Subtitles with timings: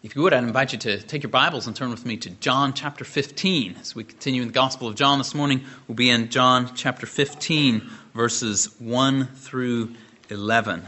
[0.00, 2.30] If you would, I'd invite you to take your Bibles and turn with me to
[2.30, 3.78] John chapter 15.
[3.80, 7.04] As we continue in the Gospel of John this morning, we'll be in John chapter
[7.04, 7.82] 15,
[8.14, 9.96] verses 1 through
[10.30, 10.84] 11.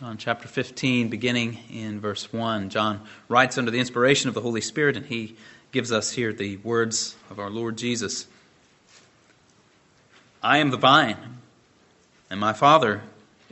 [0.00, 2.70] John chapter 15, beginning in verse 1.
[2.70, 5.36] John writes under the inspiration of the Holy Spirit, and he
[5.70, 8.26] gives us here the words of our Lord Jesus
[10.42, 11.38] I am the vine,
[12.28, 13.02] and my Father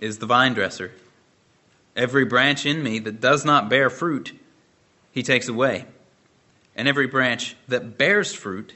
[0.01, 0.91] is the vine dresser.
[1.97, 4.39] Every branch in me that does not bear fruit,
[5.13, 5.87] he takes away.
[6.77, 8.75] And every branch that bears fruit,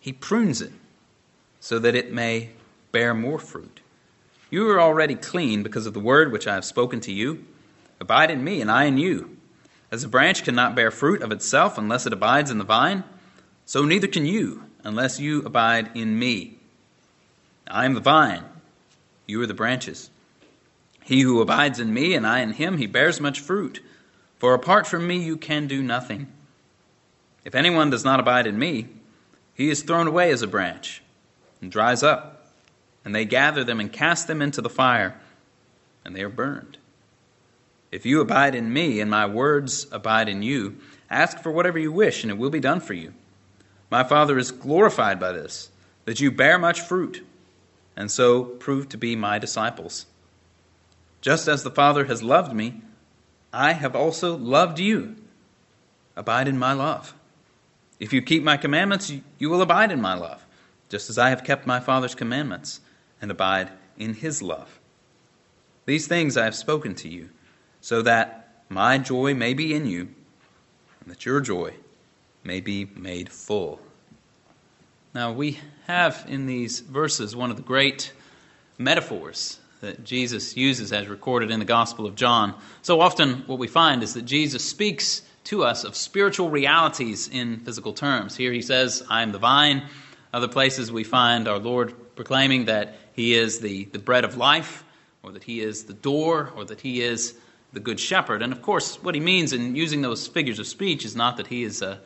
[0.00, 0.72] he prunes it,
[1.60, 2.50] so that it may
[2.90, 3.80] bear more fruit.
[4.50, 7.44] You are already clean because of the word which I have spoken to you.
[8.00, 9.36] Abide in me, and I in you.
[9.92, 13.04] As a branch cannot bear fruit of itself unless it abides in the vine,
[13.64, 16.58] so neither can you unless you abide in me.
[17.68, 18.44] I am the vine,
[19.26, 20.10] you are the branches.
[21.10, 23.82] He who abides in me and I in him, he bears much fruit.
[24.38, 26.28] For apart from me, you can do nothing.
[27.44, 28.86] If anyone does not abide in me,
[29.52, 31.02] he is thrown away as a branch
[31.60, 32.52] and dries up.
[33.04, 35.20] And they gather them and cast them into the fire,
[36.04, 36.78] and they are burned.
[37.90, 40.76] If you abide in me and my words abide in you,
[41.10, 43.14] ask for whatever you wish, and it will be done for you.
[43.90, 45.70] My Father is glorified by this,
[46.04, 47.26] that you bear much fruit,
[47.96, 50.06] and so prove to be my disciples.
[51.20, 52.82] Just as the Father has loved me,
[53.52, 55.16] I have also loved you.
[56.16, 57.14] Abide in my love.
[57.98, 60.44] If you keep my commandments, you will abide in my love,
[60.88, 62.80] just as I have kept my Father's commandments
[63.20, 64.80] and abide in his love.
[65.84, 67.28] These things I have spoken to you,
[67.80, 70.08] so that my joy may be in you,
[71.00, 71.74] and that your joy
[72.44, 73.80] may be made full.
[75.12, 78.12] Now, we have in these verses one of the great
[78.78, 82.54] metaphors that Jesus uses as recorded in the Gospel of John.
[82.82, 87.60] So often, what we find is that Jesus speaks to us of spiritual realities in
[87.60, 88.36] physical terms.
[88.36, 89.82] Here he says, I am the vine.
[90.32, 94.84] Other places we find our Lord proclaiming that he is the, the bread of life,
[95.22, 97.34] or that he is the door, or that he is
[97.72, 98.42] the good shepherd.
[98.42, 101.46] And of course, what he means in using those figures of speech is not that
[101.46, 102.00] he is a,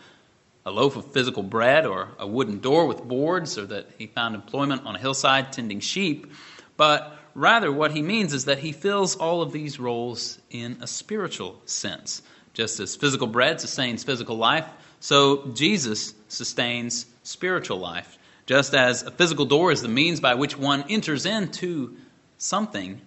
[0.64, 4.34] a loaf of physical bread or a wooden door with boards, or that he found
[4.34, 6.32] employment on a hillside tending sheep,
[6.76, 10.86] but Rather, what he means is that he fills all of these roles in a
[10.86, 12.22] spiritual sense.
[12.52, 14.66] Just as physical bread sustains physical life,
[15.00, 18.18] so Jesus sustains spiritual life.
[18.46, 21.96] Just as a physical door is the means by which one enters into
[22.38, 23.00] something,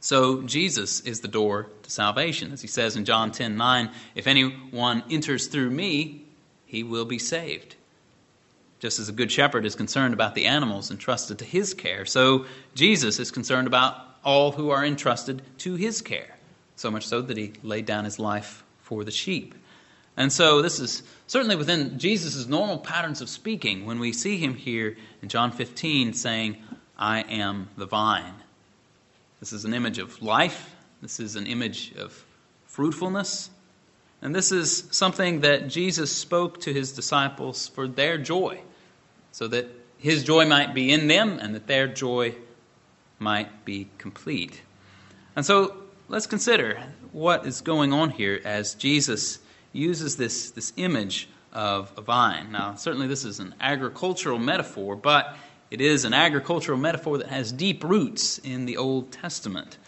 [0.00, 2.52] so Jesus is the door to salvation.
[2.52, 6.24] As he says in John 10 9, if anyone enters through me,
[6.66, 7.74] he will be saved.
[8.80, 12.46] Just as a good shepherd is concerned about the animals entrusted to his care, so
[12.74, 16.36] Jesus is concerned about all who are entrusted to his care.
[16.76, 19.54] So much so that he laid down his life for the sheep.
[20.16, 24.54] And so this is certainly within Jesus' normal patterns of speaking when we see him
[24.54, 26.56] here in John 15 saying,
[26.96, 28.34] I am the vine.
[29.40, 30.74] This is an image of life.
[31.02, 32.24] This is an image of
[32.66, 33.50] fruitfulness.
[34.20, 38.60] And this is something that Jesus spoke to his disciples for their joy
[39.38, 39.68] so that
[39.98, 42.34] his joy might be in them and that their joy
[43.20, 44.62] might be complete.
[45.36, 45.76] And so
[46.08, 46.82] let's consider
[47.12, 49.38] what is going on here as Jesus
[49.72, 52.50] uses this, this image of a vine.
[52.50, 55.36] Now, certainly this is an agricultural metaphor, but
[55.70, 59.78] it is an agricultural metaphor that has deep roots in the Old Testament.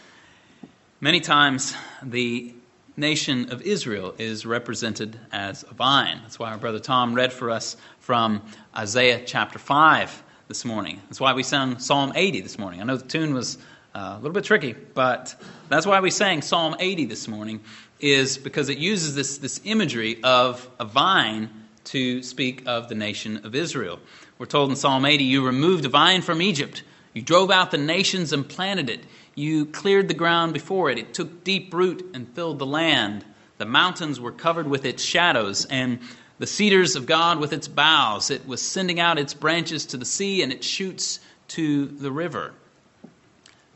[1.01, 2.53] Many times, the
[2.97, 6.19] nation of Israel is represented as a vine.
[6.23, 8.41] That's why our brother Tom read for us from
[8.75, 11.01] Isaiah chapter 5 this morning.
[11.07, 12.81] That's why we sang Psalm 80 this morning.
[12.81, 13.57] I know the tune was
[13.95, 15.35] uh, a little bit tricky, but
[15.69, 17.61] that's why we sang Psalm 80 this morning,
[17.99, 21.49] is because it uses this, this imagery of a vine
[21.85, 23.99] to speak of the nation of Israel.
[24.37, 27.77] We're told in Psalm 80, You removed a vine from Egypt, you drove out the
[27.77, 29.01] nations and planted it.
[29.35, 30.97] You cleared the ground before it.
[30.97, 33.25] It took deep root and filled the land.
[33.57, 35.99] The mountains were covered with its shadows, and
[36.39, 38.31] the cedars of God with its boughs.
[38.31, 41.19] It was sending out its branches to the sea and its shoots
[41.49, 42.53] to the river.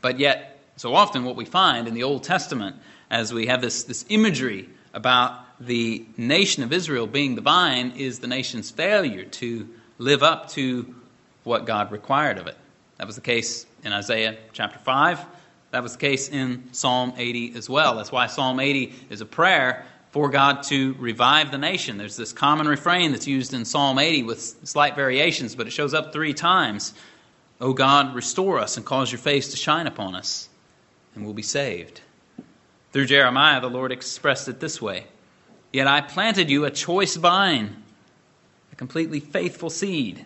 [0.00, 2.76] But yet, so often what we find in the Old Testament,
[3.10, 8.18] as we have this, this imagery about the nation of Israel being the vine, is
[8.18, 9.68] the nation's failure to
[9.98, 10.94] live up to
[11.44, 12.56] what God required of it.
[12.98, 15.24] That was the case in Isaiah chapter 5.
[15.70, 17.96] That was the case in Psalm 80 as well.
[17.96, 21.98] That's why Psalm 80 is a prayer for God to revive the nation.
[21.98, 25.92] There's this common refrain that's used in Psalm 80 with slight variations, but it shows
[25.92, 26.94] up three times.
[27.60, 30.48] O God, restore us and cause your face to shine upon us,
[31.14, 32.00] and we'll be saved.
[32.92, 35.06] Through Jeremiah, the Lord expressed it this way
[35.72, 37.82] Yet I planted you a choice vine,
[38.72, 40.24] a completely faithful seed.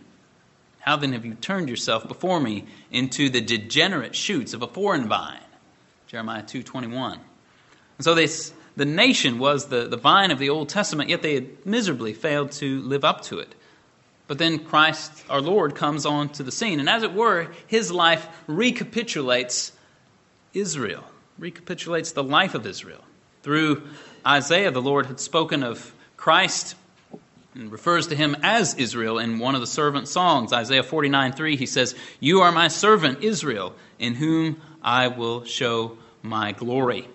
[0.80, 5.08] How then have you turned yourself before me into the degenerate shoots of a foreign
[5.08, 5.40] vine?
[6.06, 7.12] Jeremiah 2.21.
[7.14, 11.34] And so this, the nation was the, the vine of the Old Testament, yet they
[11.34, 13.54] had miserably failed to live up to it.
[14.26, 16.80] But then Christ, our Lord, comes onto the scene.
[16.80, 19.72] And as it were, his life recapitulates
[20.54, 21.04] Israel,
[21.38, 23.04] recapitulates the life of Israel.
[23.42, 23.88] Through
[24.26, 26.74] Isaiah, the Lord had spoken of Christ
[27.54, 30.52] and refers to him as Israel in one of the servant songs.
[30.52, 35.98] Isaiah 49 3, he says, You are my servant Israel, in whom I will show
[36.22, 37.08] my glory.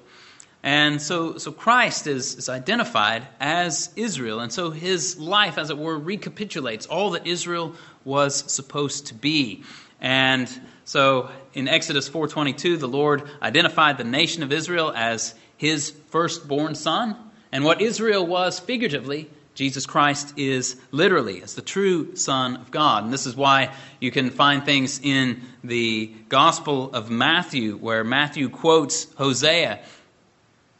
[0.61, 5.77] And so, so Christ is, is identified as Israel, and so his life, as it
[5.77, 9.63] were, recapitulates all that Israel was supposed to be.
[10.01, 10.49] And
[10.83, 17.15] so in Exodus 4:22, the Lord identified the nation of Israel as his firstborn son,
[17.51, 23.05] and what Israel was figuratively Jesus Christ is literally as the true Son of God.
[23.05, 28.49] And this is why you can find things in the Gospel of Matthew where Matthew
[28.49, 29.79] quotes Hosea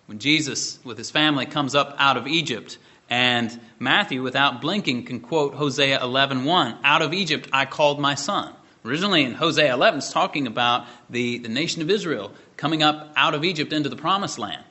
[0.08, 2.78] when Jesus, with his family, comes up out of Egypt.
[3.10, 8.54] And Matthew, without blinking, can quote Hosea 11.1, Out of Egypt I called my son.
[8.84, 13.34] Originally in Hosea 11, it's talking about the, the nation of Israel coming up out
[13.34, 14.64] of Egypt into the promised land.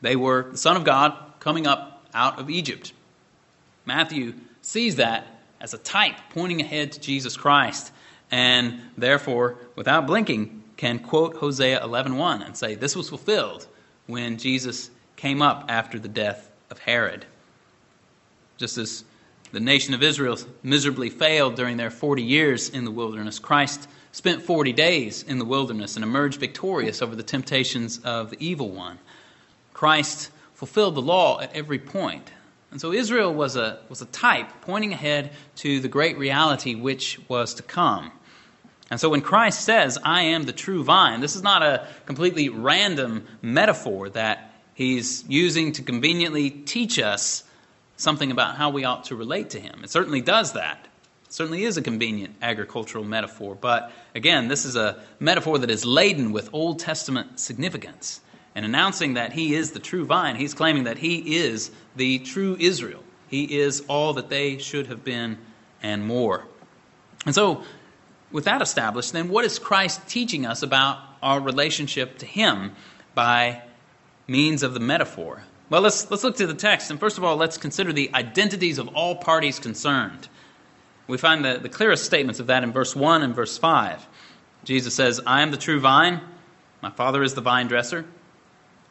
[0.00, 2.92] They were the Son of God coming up out of Egypt.
[3.84, 5.26] Matthew sees that
[5.60, 7.92] as a type pointing ahead to Jesus Christ,
[8.30, 13.66] and therefore, without blinking, can quote Hosea 11:1 and say this was fulfilled
[14.06, 17.26] when Jesus came up after the death of Herod.
[18.56, 19.04] Just as
[19.52, 24.42] the nation of Israel miserably failed during their 40 years in the wilderness, Christ spent
[24.42, 28.98] 40 days in the wilderness and emerged victorious over the temptations of the evil one.
[29.72, 32.30] Christ fulfilled the law at every point.
[32.70, 37.20] And so Israel was a, was a type pointing ahead to the great reality which
[37.28, 38.12] was to come.
[38.90, 42.48] And so when Christ says, I am the true vine, this is not a completely
[42.48, 47.44] random metaphor that he's using to conveniently teach us
[47.96, 49.80] something about how we ought to relate to him.
[49.84, 50.88] It certainly does that.
[51.26, 53.54] It certainly is a convenient agricultural metaphor.
[53.54, 58.20] But again, this is a metaphor that is laden with Old Testament significance
[58.54, 62.56] and announcing that he is the true vine, he's claiming that he is the true
[62.58, 63.02] Israel.
[63.28, 65.38] He is all that they should have been
[65.82, 66.44] and more.
[67.26, 67.62] And so,
[68.32, 72.72] with that established, then what is Christ teaching us about our relationship to him
[73.14, 73.62] by
[74.26, 75.42] means of the metaphor?
[75.68, 76.90] Well, let's, let's look to the text.
[76.90, 80.28] And first of all, let's consider the identities of all parties concerned.
[81.06, 84.06] We find the, the clearest statements of that in verse 1 and verse 5.
[84.64, 86.20] Jesus says, I am the true vine,
[86.82, 88.04] my Father is the vine dresser.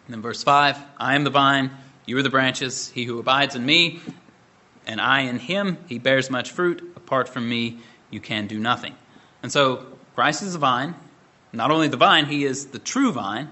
[0.10, 1.70] And then verse 5 I am the vine,
[2.08, 2.90] you are the branches.
[2.90, 4.00] He who abides in me,
[4.88, 6.94] and I in him, he bears much fruit.
[6.96, 7.78] Apart from me,
[8.10, 8.96] you can do nothing.
[9.44, 9.86] And so,
[10.16, 10.96] Christ is the vine.
[11.54, 13.52] Not only the vine, he is the true vine.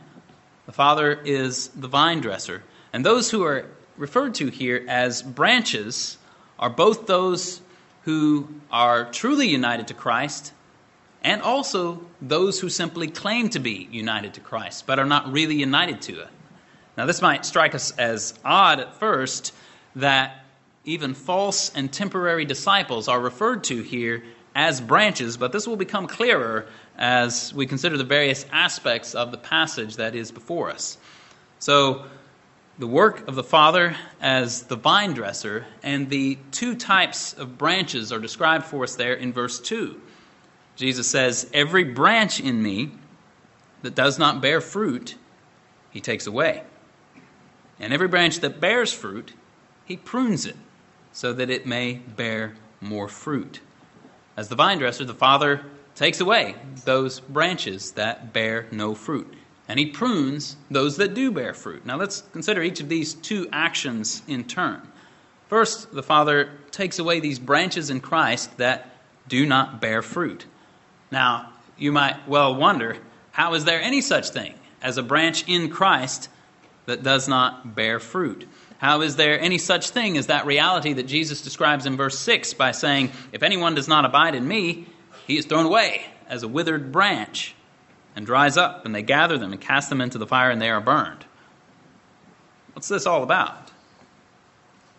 [0.65, 2.63] The Father is the vine dresser.
[2.92, 6.18] And those who are referred to here as branches
[6.57, 7.62] are both those
[8.06, 10.54] who are truly united to Christ
[11.21, 15.56] and also those who simply claim to be united to Christ but are not really
[15.56, 16.30] united to it.
[16.98, 19.54] Now, this might strike us as odd at first
[19.95, 20.44] that
[20.83, 24.24] even false and temporary disciples are referred to here
[24.56, 26.66] as branches, but this will become clearer
[26.98, 30.98] as we consider the various aspects of the passage that is before us.
[31.60, 32.06] So,
[32.80, 38.12] the work of the Father as the vine dresser and the two types of branches
[38.12, 40.00] are described for us there in verse 2.
[40.76, 42.92] Jesus says, Every branch in me
[43.81, 45.16] that does not bear fruit,
[45.90, 46.64] he takes away.
[47.80, 49.34] And every branch that bears fruit,
[49.86, 50.56] he prunes it,
[51.12, 53.60] so that it may bear more fruit.
[54.36, 55.62] As the vine dresser, the Father
[55.96, 56.56] takes away
[56.86, 59.34] those branches that bear no fruit,
[59.68, 61.86] and he prunes those that do bear fruit.
[61.86, 64.81] Now let's consider each of these two actions in turn.
[65.48, 68.92] First, the Father takes away these branches in Christ that
[69.28, 70.46] do not bear fruit.
[71.10, 72.98] Now, you might well wonder
[73.31, 76.30] how is there any such thing as a branch in Christ
[76.88, 78.48] that does not bear fruit?
[78.80, 82.54] How is there any such thing as that reality that Jesus describes in verse 6
[82.56, 84.88] by saying, If anyone does not abide in me,
[85.28, 87.56] he is thrown away as a withered branch
[88.16, 90.70] and dries up, and they gather them and cast them into the fire, and they
[90.70, 91.26] are burned.
[92.74, 93.72] What's this all about?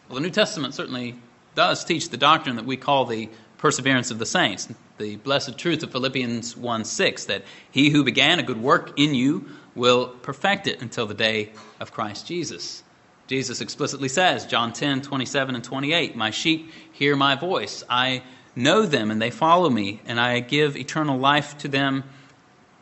[0.09, 1.16] Well, the New Testament certainly
[1.54, 3.28] does teach the doctrine that we call the
[3.59, 4.68] perseverance of the saints,
[4.99, 9.14] the blessed truth of Philippians 1 6, that he who began a good work in
[9.14, 12.82] you will perfect it until the day of Christ Jesus.
[13.28, 17.85] Jesus explicitly says, John 10, 27 and 28, My sheep hear my voice.
[17.88, 18.23] I
[18.56, 22.04] know them and they follow me, and I give eternal life to them,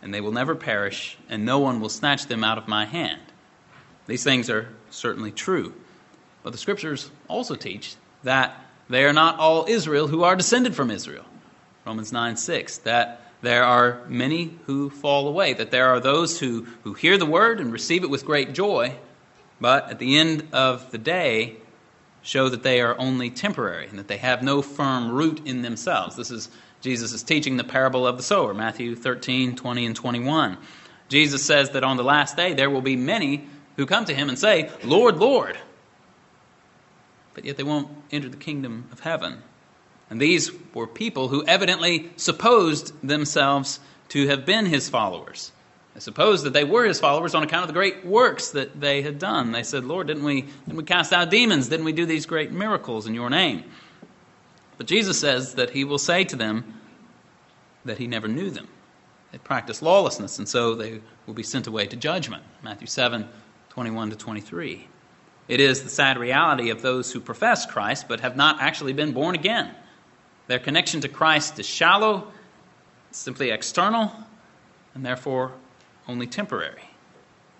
[0.02, 3.20] and they will never perish, and no one will snatch them out of my hand.
[4.06, 5.74] These things are certainly true.
[6.42, 10.92] But the scriptures also teach that they are not all Israel who are descended from
[10.92, 11.24] Israel.
[11.84, 12.78] Romans 9 6.
[12.78, 17.26] That there are many who fall away, that there are those who, who hear the
[17.26, 18.94] word and receive it with great joy,
[19.60, 21.56] but at the end of the day
[22.22, 26.16] show that they are only temporary and that they have no firm root in themselves.
[26.16, 26.48] This is
[26.80, 30.58] Jesus is teaching the parable of the sower, Matthew 13, 20, and 21.
[31.08, 34.28] Jesus says that on the last day there will be many who come to him
[34.28, 35.58] and say, Lord, Lord.
[37.34, 39.42] But yet they won't enter the kingdom of heaven.
[40.08, 45.50] And these were people who evidently supposed themselves to have been his followers.
[45.94, 49.02] They supposed that they were his followers on account of the great works that they
[49.02, 49.52] had done.
[49.52, 51.68] They said, Lord, didn't we, didn't we cast out demons?
[51.68, 53.64] Didn't we do these great miracles in your name?
[54.78, 56.74] But Jesus says that he will say to them
[57.84, 58.68] that he never knew them.
[59.32, 62.42] They practice lawlessness, and so they will be sent away to judgment.
[62.62, 63.28] Matthew 7
[63.70, 64.88] 21 to 23.
[65.48, 69.12] It is the sad reality of those who profess Christ but have not actually been
[69.12, 69.74] born again.
[70.46, 72.30] Their connection to Christ is shallow,
[73.10, 74.12] simply external,
[74.94, 75.52] and therefore
[76.06, 76.82] only temporary.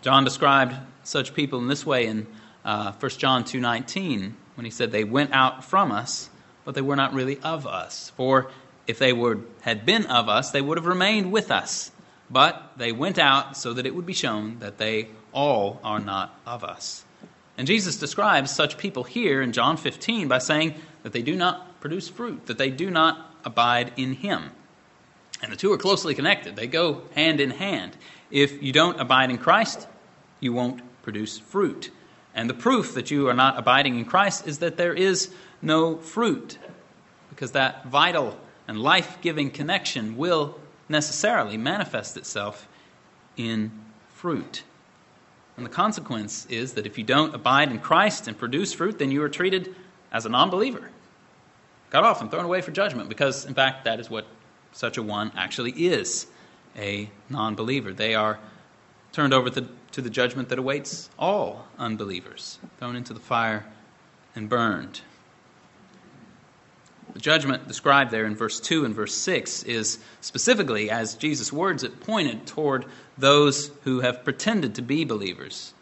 [0.03, 2.27] John described such people in this way in
[2.65, 6.31] uh, 1 John 2:19 when he said they went out from us,
[6.65, 8.11] but they were not really of us.
[8.17, 8.51] For
[8.87, 11.91] if they were, had been of us, they would have remained with us.
[12.31, 16.39] But they went out so that it would be shown that they all are not
[16.47, 17.05] of us.
[17.59, 21.76] And Jesus describes such people here in John 15 by saying that they do not
[21.87, 24.51] produce fruit, that they do not abide in Him.
[25.41, 27.97] And the two are closely connected, they go hand in hand.
[28.29, 29.87] If you don't abide in Christ,
[30.41, 31.93] you won't produce fruit.
[32.35, 35.99] And the proof that you are not abiding in Christ is that there is no
[35.99, 36.59] fruit,
[37.31, 42.67] because that vital and life giving connection will necessarily manifest itself
[43.37, 43.71] in
[44.09, 44.65] fruit.
[45.57, 49.13] And the consequence is that if you don't abide in Christ and produce fruit, then
[49.13, 49.73] you are treated
[50.11, 50.91] as a non believer,
[51.91, 54.27] cut off and thrown away for judgment, because in fact, that is what
[54.73, 56.27] such a one actually is
[56.77, 57.93] a non believer.
[57.93, 58.39] They are
[59.13, 63.65] turned over to, to the judgment that awaits all unbelievers, thrown into the fire
[64.35, 65.01] and burned.
[67.15, 71.83] The judgment described there in verse 2 and verse 6 is specifically, as Jesus' words,
[71.83, 72.85] it pointed toward
[73.17, 75.73] those who have pretended to be believers,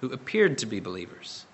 [0.00, 1.46] who appeared to be believers.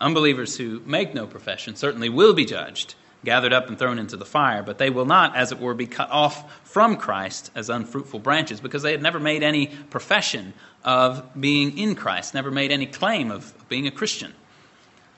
[0.00, 4.24] Unbelievers who make no profession certainly will be judged, gathered up and thrown into the
[4.24, 8.20] fire, but they will not, as it were, be cut off from Christ as unfruitful
[8.20, 12.86] branches because they had never made any profession of being in Christ, never made any
[12.86, 14.32] claim of being a Christian.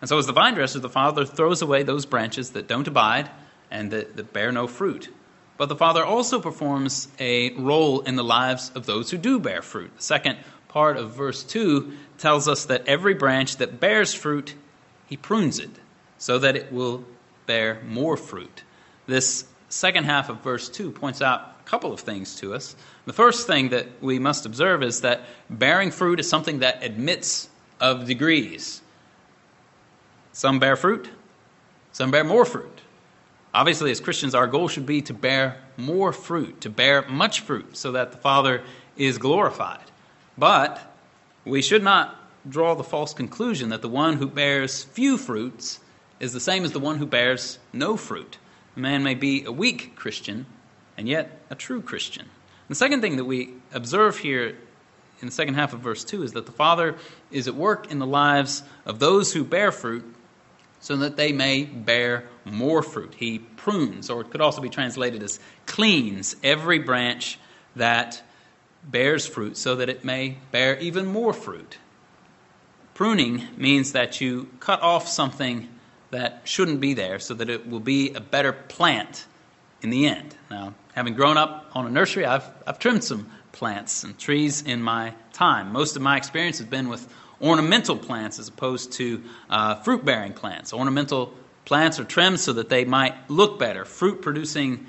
[0.00, 3.30] And so, as the vine dresser, the Father throws away those branches that don't abide
[3.70, 5.08] and that, that bear no fruit.
[5.56, 9.62] But the Father also performs a role in the lives of those who do bear
[9.62, 9.96] fruit.
[9.96, 14.56] The second part of verse 2 tells us that every branch that bears fruit,
[15.06, 15.70] he prunes it
[16.18, 17.04] so that it will
[17.46, 18.62] bear more fruit.
[19.06, 22.76] This second half of verse 2 points out a couple of things to us.
[23.06, 27.48] The first thing that we must observe is that bearing fruit is something that admits
[27.80, 28.82] of degrees.
[30.32, 31.08] Some bear fruit,
[31.92, 32.80] some bear more fruit.
[33.54, 37.76] Obviously, as Christians, our goal should be to bear more fruit, to bear much fruit,
[37.76, 38.62] so that the Father
[38.96, 39.90] is glorified.
[40.38, 40.80] But
[41.44, 42.16] we should not
[42.48, 45.80] draw the false conclusion that the one who bears few fruits
[46.22, 48.38] is the same as the one who bears no fruit.
[48.76, 50.46] A man may be a weak Christian
[50.96, 52.26] and yet a true Christian.
[52.68, 54.56] The second thing that we observe here
[55.20, 56.94] in the second half of verse 2 is that the Father
[57.32, 60.04] is at work in the lives of those who bear fruit
[60.78, 63.14] so that they may bear more fruit.
[63.18, 67.38] He prunes, or it could also be translated as cleans, every branch
[67.74, 68.22] that
[68.84, 71.78] bears fruit so that it may bear even more fruit.
[72.94, 75.68] Pruning means that you cut off something
[76.12, 79.26] that shouldn't be there so that it will be a better plant
[79.82, 80.36] in the end.
[80.50, 84.82] Now, having grown up on a nursery, I've, I've trimmed some plants and trees in
[84.82, 85.72] my time.
[85.72, 90.32] Most of my experience has been with ornamental plants as opposed to uh, fruit bearing
[90.32, 90.72] plants.
[90.72, 91.32] Ornamental
[91.64, 93.84] plants are trimmed so that they might look better.
[93.84, 94.86] Fruit producing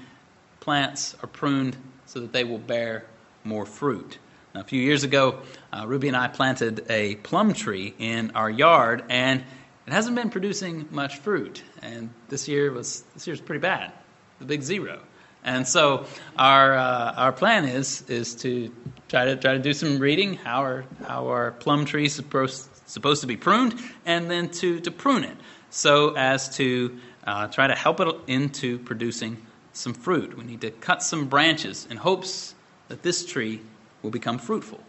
[0.60, 1.76] plants are pruned
[2.06, 3.06] so that they will bear
[3.44, 4.18] more fruit.
[4.54, 5.40] Now, a few years ago,
[5.72, 9.44] uh, Ruby and I planted a plum tree in our yard, and
[9.86, 11.64] it hasn't been producing much fruit.
[11.82, 13.92] And this year was this year's pretty bad,
[14.40, 15.02] the big zero.
[15.44, 16.06] And so
[16.38, 18.74] our uh, our plan is is to
[19.10, 22.70] try to try to do some reading how our how our plum tree is supposed
[22.86, 23.76] supposed to be pruned,
[24.06, 25.36] and then to to prune it
[25.70, 29.38] so as to uh, try to help it into producing
[29.74, 30.38] some fruit.
[30.38, 32.54] We need to cut some branches in hopes
[32.88, 33.62] that this tree
[34.02, 34.80] will become fruitful.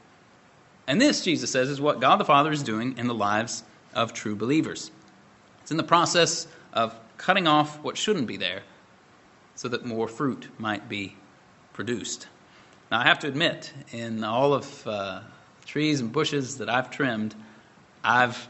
[0.87, 3.63] And this, Jesus says, is what God the Father is doing in the lives
[3.95, 4.91] of true believers.
[5.63, 8.63] It's in the process of cutting off what shouldn't be there
[9.55, 11.17] so that more fruit might be
[11.73, 12.29] produced.
[12.91, 15.21] Now, I have to admit, in all of uh,
[15.65, 17.35] trees and bushes that I've trimmed,
[18.03, 18.49] I've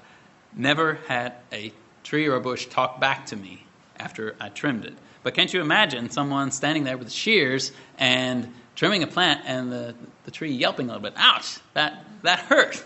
[0.57, 1.73] never had a
[2.03, 3.65] tree or a bush talk back to me
[3.99, 4.95] after I trimmed it.
[5.23, 9.95] But can't you imagine someone standing there with shears and trimming a plant and the,
[10.25, 11.15] the tree yelping a little bit?
[11.17, 11.59] Ouch!
[11.75, 12.83] That that hurt,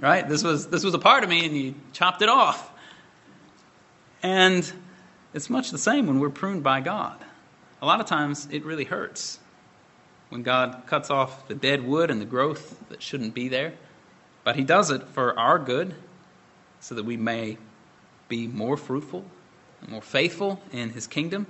[0.00, 0.28] right?
[0.28, 2.70] This was this was a part of me, and you chopped it off.
[4.22, 4.70] And
[5.32, 7.16] it's much the same when we're pruned by God.
[7.80, 9.38] A lot of times it really hurts
[10.28, 13.74] when God cuts off the dead wood and the growth that shouldn't be there.
[14.44, 15.94] But He does it for our good
[16.80, 17.58] so that we may
[18.28, 19.24] be more fruitful
[19.80, 21.46] and more faithful in His kingdom.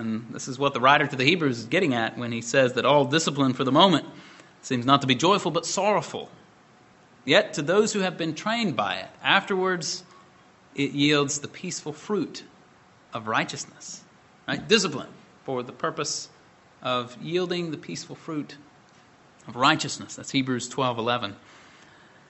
[0.00, 2.72] And this is what the writer to the Hebrews is getting at when he says
[2.72, 4.06] that all discipline for the moment
[4.62, 6.30] seems not to be joyful but sorrowful.
[7.26, 10.02] Yet to those who have been trained by it, afterwards
[10.74, 12.44] it yields the peaceful fruit
[13.12, 14.02] of righteousness.
[14.48, 14.66] Right?
[14.66, 15.10] Discipline
[15.44, 16.30] for the purpose
[16.82, 18.56] of yielding the peaceful fruit
[19.46, 20.16] of righteousness.
[20.16, 21.36] That's Hebrews 12 11.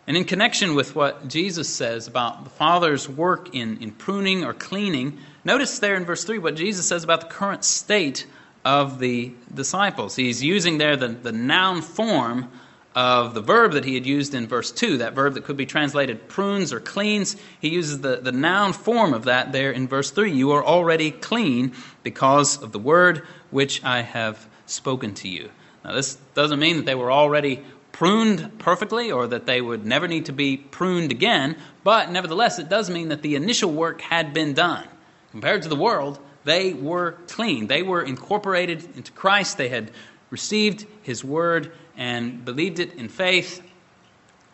[0.08, 4.52] And in connection with what Jesus says about the Father's work in, in pruning or
[4.52, 8.26] cleaning, notice there in verse 3 what Jesus says about the current state
[8.64, 10.16] of the disciples.
[10.16, 12.50] He's using there the, the noun form
[12.94, 15.66] of the verb that he had used in verse 2, that verb that could be
[15.66, 17.36] translated prunes or cleans.
[17.60, 20.32] He uses the, the noun form of that there in verse 3.
[20.32, 25.50] You are already clean because of the word which I have spoken to you.
[25.84, 30.08] Now, this doesn't mean that they were already pruned perfectly or that they would never
[30.08, 34.34] need to be pruned again, but nevertheless, it does mean that the initial work had
[34.34, 34.86] been done.
[35.30, 37.66] Compared to the world, they were clean.
[37.66, 39.58] They were incorporated into Christ.
[39.58, 39.90] They had
[40.30, 43.62] received his word and believed it in faith.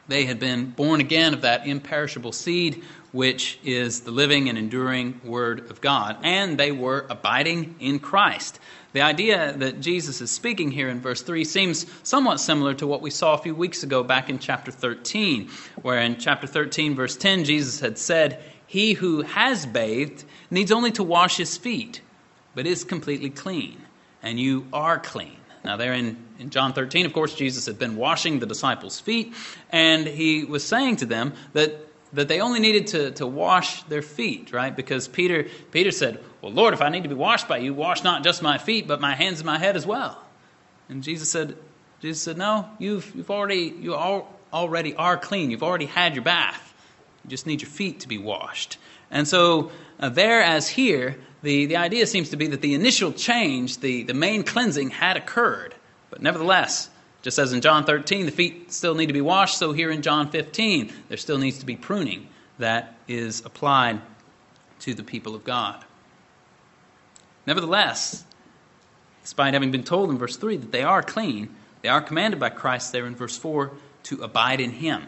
[0.08, 5.20] They had been born again of that imperishable seed, which is the living and enduring
[5.24, 8.60] Word of God, and they were abiding in Christ.
[8.92, 13.02] The idea that Jesus is speaking here in verse 3 seems somewhat similar to what
[13.02, 15.50] we saw a few weeks ago back in chapter 13,
[15.82, 20.90] where in chapter 13, verse 10, Jesus had said, He who has bathed needs only
[20.92, 22.00] to wash his feet,
[22.54, 23.80] but is completely clean,
[24.22, 25.36] and you are clean.
[25.64, 29.34] Now, there in, in John 13, of course, Jesus had been washing the disciples' feet,
[29.70, 31.74] and he was saying to them that,
[32.12, 34.74] that they only needed to, to wash their feet, right?
[34.74, 38.04] Because Peter, Peter said, Well, Lord, if I need to be washed by you, wash
[38.04, 40.22] not just my feet, but my hands and my head as well.
[40.88, 41.56] And Jesus said,
[42.00, 45.50] Jesus said, No, you've, you've already, you all, already are clean.
[45.50, 46.65] You've already had your bath.
[47.26, 48.78] You just need your feet to be washed.
[49.10, 53.12] And so, uh, there as here, the, the idea seems to be that the initial
[53.12, 55.74] change, the, the main cleansing, had occurred.
[56.08, 56.88] But nevertheless,
[57.22, 60.02] just as in John 13, the feet still need to be washed, so here in
[60.02, 64.00] John 15, there still needs to be pruning that is applied
[64.80, 65.84] to the people of God.
[67.44, 68.24] Nevertheless,
[69.22, 72.50] despite having been told in verse 3 that they are clean, they are commanded by
[72.50, 73.72] Christ there in verse 4
[74.04, 75.02] to abide in Him.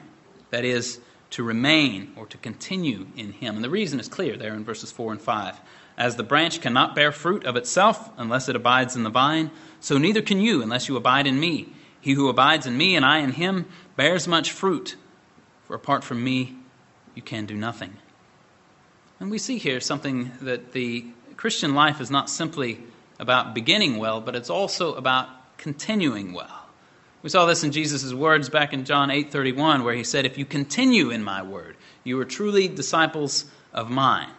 [0.50, 0.98] That is,
[1.30, 3.56] to remain or to continue in Him.
[3.56, 5.60] And the reason is clear there in verses 4 and 5.
[5.96, 9.98] As the branch cannot bear fruit of itself unless it abides in the vine, so
[9.98, 11.72] neither can you unless you abide in me.
[12.00, 14.96] He who abides in me and I in him bears much fruit,
[15.64, 16.56] for apart from me
[17.14, 17.96] you can do nothing.
[19.20, 21.04] And we see here something that the
[21.36, 22.80] Christian life is not simply
[23.18, 26.57] about beginning well, but it's also about continuing well.
[27.28, 30.46] We saw this in Jesus' words back in John 8:31 where he said, "If you
[30.46, 34.30] continue in my word, you are truly disciples of mine."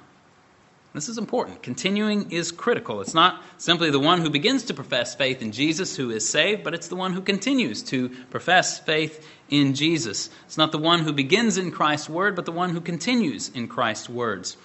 [0.96, 1.62] This is important.
[1.62, 3.00] Continuing is critical.
[3.00, 6.64] It's not simply the one who begins to profess faith in Jesus who is saved,
[6.64, 10.32] but it's the one who continues to profess faith in Jesus.
[10.48, 13.68] It's not the one who begins in Christ's word, but the one who continues in
[13.68, 14.58] Christ's words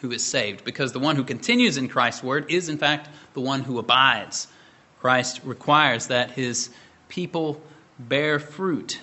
[0.00, 0.64] who is saved.
[0.64, 4.46] Because the one who continues in Christ's word is, in fact, the one who abides.
[4.98, 6.70] Christ requires that his
[7.10, 7.60] people
[7.98, 8.98] bear fruit.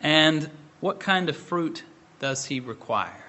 [0.00, 0.48] And
[0.80, 1.84] what kind of fruit
[2.20, 3.24] does he require?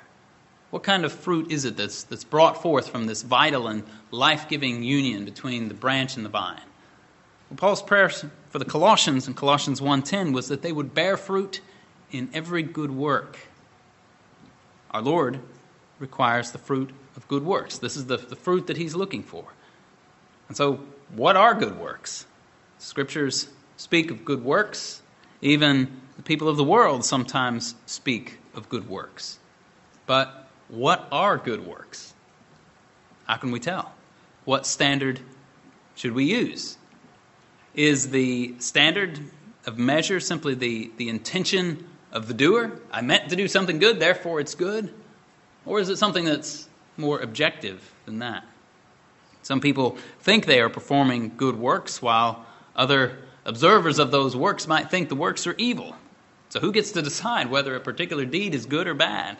[0.69, 4.47] What kind of fruit is it that's, that's brought forth from this vital and life
[4.47, 6.61] giving union between the branch and the vine?
[7.49, 11.61] Well, Paul's prayer for the Colossians in Colossians 1.10 was that they would bear fruit
[12.11, 13.37] in every good work.
[14.91, 15.39] Our Lord
[15.97, 17.79] requires the fruit of good works.
[17.79, 19.45] This is the, the fruit that he's looking for.
[20.47, 20.79] And so
[21.15, 22.25] what are good works?
[22.77, 25.01] Scriptures speak of good works.
[25.41, 29.39] Even the people of the world sometimes speak of good works.
[30.05, 32.13] But what are good works?
[33.25, 33.93] How can we tell?
[34.43, 35.21] What standard
[35.95, 36.77] should we use?
[37.73, 39.17] Is the standard
[39.65, 42.81] of measure simply the, the intention of the doer?
[42.91, 44.93] I meant to do something good, therefore it's good?
[45.65, 48.43] Or is it something that's more objective than that?
[49.41, 54.91] Some people think they are performing good works, while other observers of those works might
[54.91, 55.95] think the works are evil.
[56.49, 59.37] So, who gets to decide whether a particular deed is good or bad?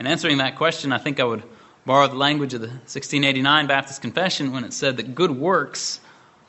[0.00, 1.42] In answering that question, I think I would
[1.84, 6.00] borrow the language of the 1689 Baptist Confession when it said that good works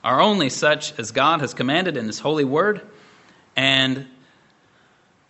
[0.04, 2.82] are only such as God has commanded in His holy word,
[3.58, 4.08] and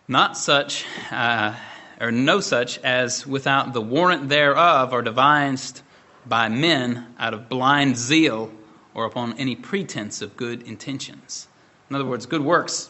[0.08, 1.56] not such, uh,
[2.00, 5.82] or no such, as without the warrant thereof are devised
[6.28, 8.52] by men out of blind zeal
[8.94, 11.48] or upon any pretense of good intentions.
[11.90, 12.90] In other words, good works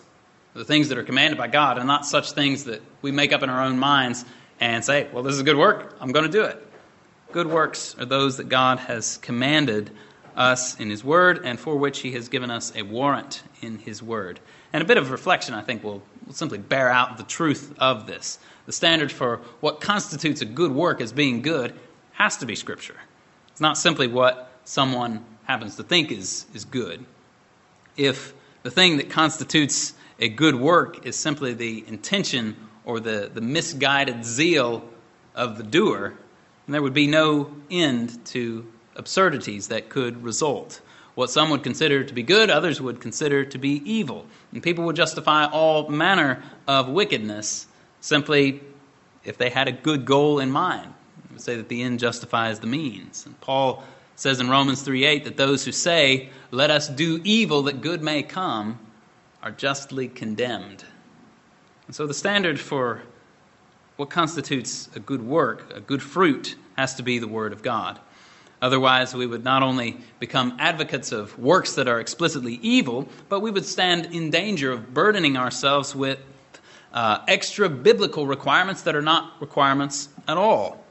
[0.55, 3.31] are the things that are commanded by God, and not such things that we make
[3.31, 4.25] up in our own minds
[4.59, 6.65] and say, well, this is a good work, I'm going to do it.
[7.31, 9.91] Good works are those that God has commanded
[10.35, 14.01] us in His Word and for which He has given us a warrant in His
[14.01, 14.39] Word.
[14.73, 18.07] And a bit of reflection, I think, will, will simply bear out the truth of
[18.07, 18.39] this.
[18.65, 21.73] The standard for what constitutes a good work as being good
[22.13, 22.97] has to be Scripture.
[23.49, 27.03] It's not simply what someone happens to think is, is good.
[27.97, 33.41] If the thing that constitutes a good work is simply the intention or the, the
[33.41, 34.87] misguided zeal
[35.33, 36.13] of the doer,
[36.65, 40.81] then there would be no end to absurdities that could result.
[41.15, 44.27] What some would consider to be good, others would consider to be evil.
[44.53, 47.65] And people would justify all manner of wickedness
[48.01, 48.61] simply
[49.23, 50.93] if they had a good goal in mind
[51.39, 53.25] would say that the end justifies the means.
[53.25, 53.83] And Paul
[54.19, 58.21] says in Romans 3:8 that those who say, "Let us do evil that good may
[58.21, 58.77] come,"
[59.41, 60.83] are justly condemned.
[61.87, 63.03] And so the standard for
[63.95, 67.97] what constitutes a good work, a good fruit, has to be the word of God.
[68.61, 73.51] Otherwise, we would not only become advocates of works that are explicitly evil, but we
[73.51, 76.19] would stand in danger of burdening ourselves with
[76.93, 80.83] uh, extra biblical requirements that are not requirements at all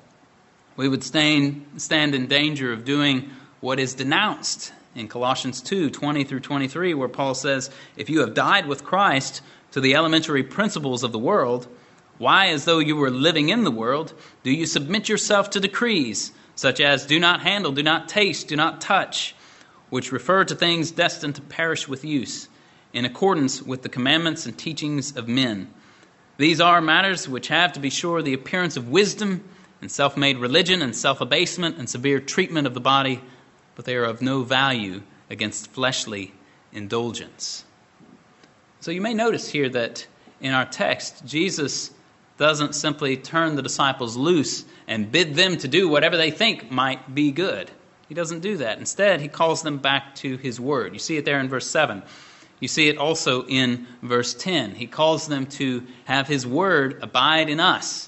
[0.78, 3.28] we would stand, stand in danger of doing
[3.60, 8.32] what is denounced in Colossians 2 20 through 23, where Paul says, If you have
[8.32, 11.66] died with Christ to the elementary principles of the world,
[12.18, 14.14] why, as though you were living in the world,
[14.44, 18.54] do you submit yourself to decrees such as do not handle, do not taste, do
[18.54, 19.34] not touch,
[19.90, 22.48] which refer to things destined to perish with use,
[22.92, 25.74] in accordance with the commandments and teachings of men?
[26.36, 29.42] These are matters which have, to be sure, the appearance of wisdom
[29.80, 33.20] and self made religion and self abasement and severe treatment of the body,
[33.74, 36.32] but they are of no value against fleshly
[36.72, 37.64] indulgence.
[38.80, 40.06] So you may notice here that
[40.40, 41.90] in our text, Jesus
[42.36, 47.14] doesn't simply turn the disciples loose and bid them to do whatever they think might
[47.14, 47.70] be good.
[48.08, 48.78] He doesn't do that.
[48.78, 50.92] Instead, he calls them back to his word.
[50.92, 52.02] You see it there in verse 7.
[52.60, 54.76] You see it also in verse 10.
[54.76, 58.07] He calls them to have his word abide in us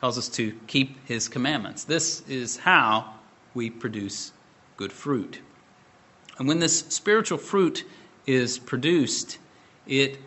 [0.00, 1.84] calls us to keep his commandments.
[1.84, 3.14] This is how
[3.54, 4.32] we produce
[4.76, 5.40] good fruit.
[6.38, 7.84] And when this spiritual fruit
[8.26, 9.38] is produced,
[9.86, 10.18] it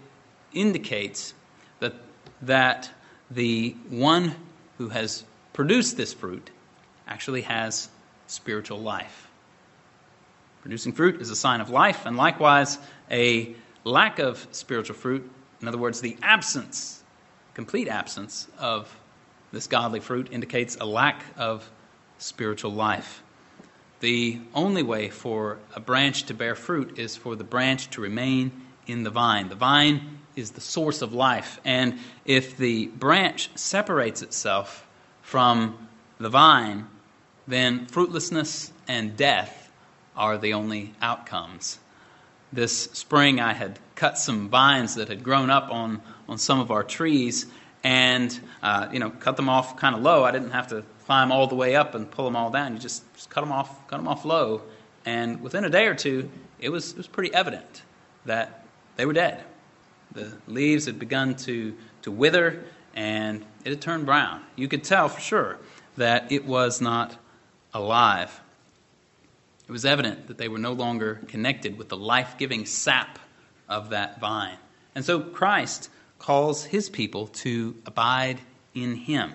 [0.54, 1.34] indicates
[1.80, 1.94] that,
[2.42, 2.90] that
[3.30, 4.36] the one
[4.78, 6.50] who has produced this fruit
[7.08, 7.90] actually has
[8.28, 9.30] spiritual life.
[10.62, 12.78] Producing fruit is a sign of life, and likewise,
[13.10, 15.30] a lack of spiritual fruit,
[15.62, 17.04] in other words, the absence,
[17.54, 18.96] complete absence of
[19.52, 21.70] this godly fruit indicates a lack of
[22.18, 23.24] spiritual life.
[24.00, 28.52] The only way for a branch to bear fruit is for the branch to remain
[28.88, 29.50] in the vine.
[29.50, 34.88] The vine is the source of life, and if the branch separates itself
[35.22, 35.88] from
[36.20, 36.88] the vine,
[37.48, 39.72] then fruitlessness and death
[40.16, 41.80] are the only outcomes.
[42.54, 46.72] This spring, I had cut some vines that had grown up on, on some of
[46.72, 47.46] our trees,
[47.84, 50.24] and uh, you know cut them off kind of low.
[50.24, 52.74] I didn't have to climb all the way up and pull them all down.
[52.74, 54.62] You just, just cut them off, cut them off low,
[55.06, 57.84] and within a day or two, it was it was pretty evident
[58.26, 58.66] that
[58.96, 59.44] they were dead.
[60.12, 62.64] The leaves had begun to to wither,
[62.96, 64.42] and it had turned brown.
[64.56, 65.58] You could tell for sure
[65.98, 67.18] that it was not
[67.74, 68.42] alive.
[69.68, 73.20] It was evident that they were no longer connected with the life giving sap
[73.70, 74.58] of that vine.
[74.96, 75.90] And so Christ
[76.22, 78.40] calls his people to abide
[78.74, 79.34] in him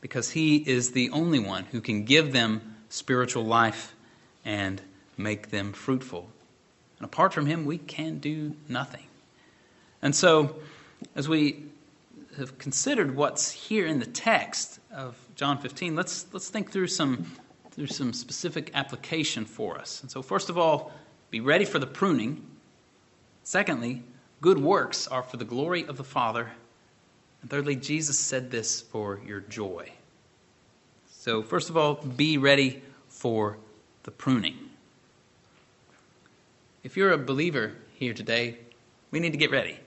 [0.00, 3.94] because he is the only one who can give them spiritual life
[4.44, 4.82] and
[5.16, 6.28] make them fruitful.
[6.98, 9.06] And apart from Him, we can do nothing.
[10.02, 10.56] And so,
[11.16, 11.64] as we
[12.38, 17.26] have considered what's here in the text of John 15, let's, let's think through some,
[17.70, 20.02] through some specific application for us.
[20.02, 20.92] And so, first of all,
[21.30, 22.44] be ready for the pruning.
[23.42, 24.02] Secondly,
[24.42, 26.50] good works are for the glory of the Father.
[27.40, 29.90] And thirdly, Jesus said this for your joy.
[31.10, 33.56] So, first of all, be ready for
[34.02, 34.58] the pruning.
[36.82, 38.58] If you're a believer here today,
[39.12, 39.78] we need to get ready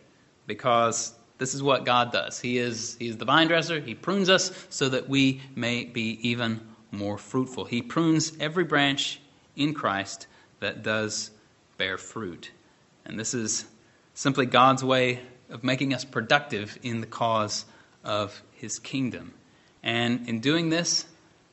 [0.47, 2.39] because this is what God does.
[2.39, 3.81] He is, he is the vine dresser.
[3.81, 7.65] He prunes us so that we may be even more fruitful.
[7.65, 9.19] He prunes every branch
[9.57, 10.27] in Christ
[10.61, 11.31] that does
[11.77, 12.51] bear fruit.
[13.05, 13.65] And this is
[14.15, 17.65] simply God's way of making us productive in the cause
[18.03, 19.33] of his kingdom.
[19.83, 21.05] And in doing this,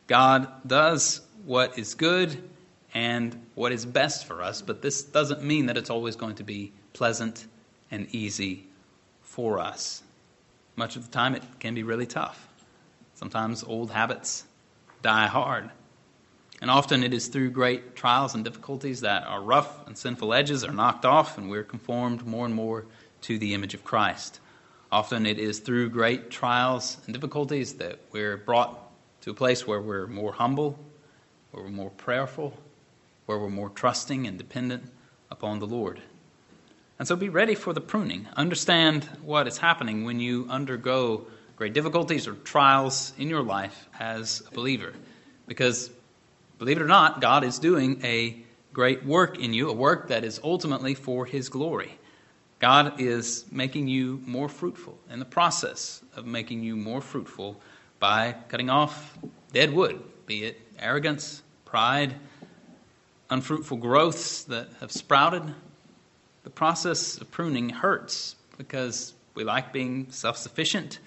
[0.07, 2.51] God does what is good
[2.94, 6.44] and what is best for us, but this doesn't mean that it's always going to
[6.44, 7.46] be pleasant
[7.90, 8.66] and easy
[9.22, 10.03] for us.
[10.77, 12.48] Much of the time, it can be really tough.
[13.14, 14.44] Sometimes old habits
[15.03, 15.70] die hard.
[16.62, 20.62] And often it is through great trials and difficulties that our rough and sinful edges
[20.62, 22.87] are knocked off and we're conformed more and more
[23.22, 24.38] to the image of Christ.
[24.92, 28.79] Often it is through great trials and difficulties that we're brought
[29.22, 30.79] to a place where we're more humble,
[31.51, 32.57] where we're more prayerful,
[33.27, 34.85] where we're more trusting and dependent
[35.33, 36.01] upon the Lord.
[36.96, 38.29] And so be ready for the pruning.
[38.37, 44.44] Understand what is happening when you undergo great difficulties or trials in your life as
[44.46, 44.92] a believer.
[45.48, 45.90] Because,
[46.62, 48.37] believe it or not, God is doing a
[48.72, 51.98] great work in you, a work that is ultimately for His glory.
[52.61, 57.61] God is making you more fruitful in the process of making you more fruitful
[57.98, 59.18] by cutting off
[59.53, 62.14] dead wood, be it arrogance, pride,
[63.29, 65.42] unfruitful growths that have sprouted.
[66.44, 71.01] The process of pruning hurts because we like being self sufficient.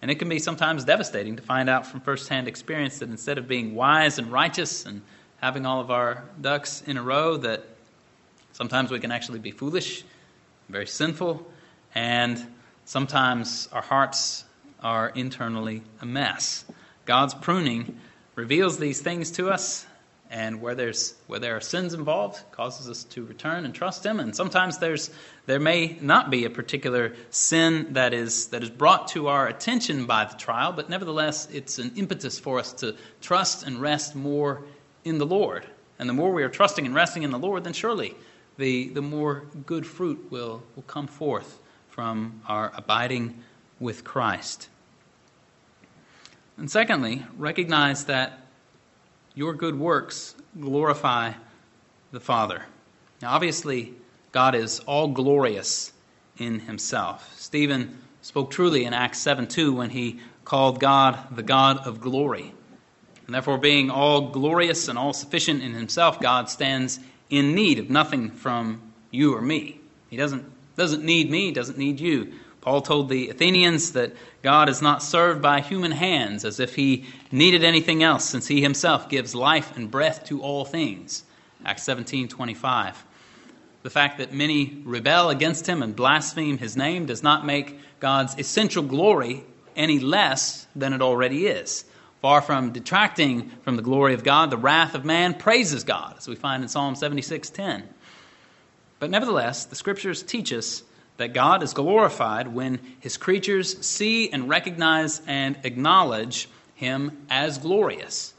[0.00, 3.48] And it can be sometimes devastating to find out from firsthand experience that instead of
[3.48, 5.02] being wise and righteous and
[5.40, 7.64] having all of our ducks in a row, that
[8.52, 10.04] sometimes we can actually be foolish
[10.68, 11.46] very sinful,
[11.94, 12.46] and
[12.84, 14.44] sometimes our hearts
[14.80, 16.64] are internally a mess.
[17.06, 17.98] God's pruning
[18.34, 19.86] reveals these things to us,
[20.30, 24.20] and where there's where there are sins involved, causes us to return and trust Him.
[24.20, 25.10] And sometimes there's
[25.46, 30.06] there may not be a particular sin that is that is brought to our attention
[30.06, 34.62] by the trial, but nevertheless, it's an impetus for us to trust and rest more
[35.04, 35.64] in the Lord.
[35.98, 38.14] And the more we are trusting and resting in the Lord, then surely
[38.56, 43.42] the, the more good fruit will, will come forth from our abiding
[43.80, 44.68] with Christ.
[46.56, 48.40] And secondly, recognize that
[49.38, 51.32] your good works glorify
[52.10, 52.64] the Father.
[53.22, 53.94] Now, obviously,
[54.32, 55.92] God is all glorious
[56.38, 57.38] in himself.
[57.38, 62.52] Stephen spoke truly in Acts 7 2 when he called God the God of glory.
[63.26, 66.98] And therefore, being all glorious and all sufficient in himself, God stands
[67.30, 69.78] in need of nothing from you or me.
[70.10, 72.32] He doesn't, doesn't need me, doesn't need you.
[72.60, 77.04] Paul told the Athenians that God is not served by human hands as if he
[77.30, 81.24] needed anything else, since he himself gives life and breath to all things.
[81.64, 83.04] Acts 17 25.
[83.82, 88.36] The fact that many rebel against him and blaspheme his name does not make God's
[88.38, 89.44] essential glory
[89.76, 91.84] any less than it already is.
[92.20, 96.26] Far from detracting from the glory of God, the wrath of man praises God, as
[96.26, 97.84] we find in Psalm 76:10.
[98.98, 100.82] But nevertheless, the scriptures teach us
[101.18, 108.32] that God is glorified when his creatures see and recognize and acknowledge him as glorious.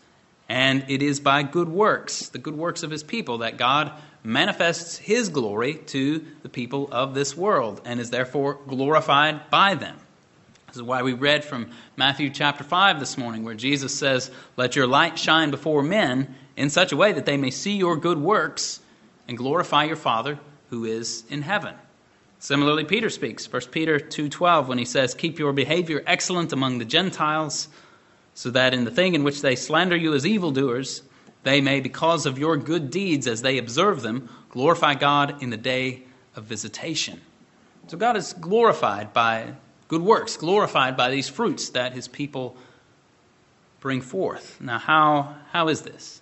[0.47, 3.91] And it is by good works, the good works of his people, that God
[4.23, 9.97] manifests his glory to the people of this world and is therefore glorified by them.
[10.67, 14.75] This is why we read from Matthew chapter 5 this morning, where Jesus says, Let
[14.75, 18.19] your light shine before men in such a way that they may see your good
[18.19, 18.79] works
[19.27, 20.39] and glorify your Father
[20.69, 21.75] who is in heaven.
[22.39, 26.85] Similarly, Peter speaks, 1 Peter 2.12, when he says, Keep your behavior excellent among the
[26.85, 27.67] Gentiles,
[28.33, 31.03] so that in the thing in which they slander you as evildoers,
[31.43, 35.57] they may, because of your good deeds as they observe them, glorify God in the
[35.57, 36.03] day
[36.35, 37.19] of visitation.
[37.87, 39.55] So God is glorified by
[39.89, 42.55] good works, glorified by these fruits that his people
[43.81, 44.61] bring forth.
[44.61, 46.21] Now, how, how is this?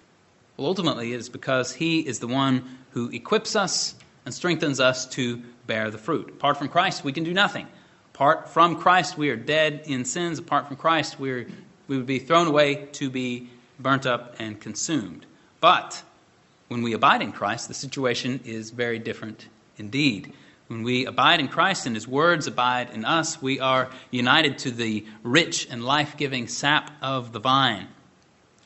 [0.55, 3.93] Well, ultimately, it is because he is the one who equips us
[4.27, 6.27] and strengthens us to bear the fruit.
[6.27, 7.65] Apart from Christ, we can do nothing.
[8.13, 10.37] Apart from Christ, we are dead in sins.
[10.37, 11.47] Apart from Christ, we, are,
[11.87, 15.25] we would be thrown away to be burnt up and consumed.
[15.61, 16.03] But
[16.67, 20.33] when we abide in Christ, the situation is very different indeed.
[20.67, 24.71] When we abide in Christ and His words abide in us, we are united to
[24.71, 27.87] the rich and life giving sap of the vine.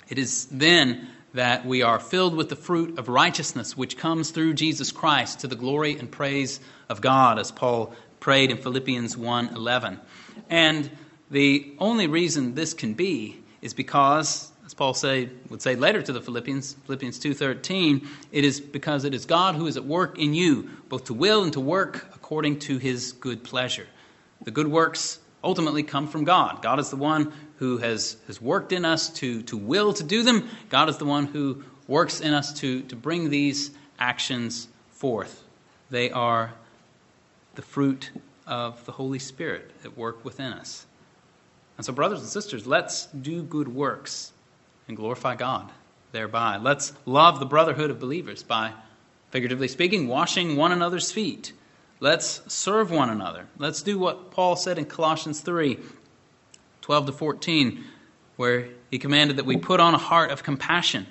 [0.10, 4.54] It is then that we are filled with the fruit of righteousness which comes through
[4.54, 10.00] Jesus Christ to the glory and praise of God, as Paul prayed in Philippians 1:11.
[10.50, 10.91] And
[11.30, 16.13] the only reason this can be is because as Paul say, would say later to
[16.13, 20.34] the Philippians, Philippians 2.13, it is because it is God who is at work in
[20.34, 23.86] you, both to will and to work according to his good pleasure.
[24.46, 26.62] The good works ultimately come from God.
[26.62, 30.24] God is the one who has, has worked in us to, to will to do
[30.24, 30.50] them.
[30.69, 33.69] God is the one who works in us to, to bring these
[34.00, 35.43] actions forth.
[35.91, 36.54] They are
[37.54, 38.10] the fruit
[38.47, 40.88] of the Holy Spirit at work within us.
[41.78, 44.32] And so, brothers and sisters, let's do good works
[44.88, 45.69] and glorify God
[46.13, 46.58] thereby.
[46.58, 48.74] Let's love the brotherhood of believers by,
[49.30, 51.54] figuratively speaking, washing one another's feet.
[52.00, 53.45] Let's serve one another.
[53.60, 55.78] Let's do what Paul said in Colossians 3
[56.91, 57.86] 12 to 14,
[58.36, 61.08] where he commanded that we put on a heart of compassion,